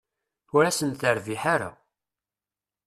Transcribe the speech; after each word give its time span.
Ur 0.55 0.63
asen-terbiḥ 0.65 1.41
ara. 1.53 1.71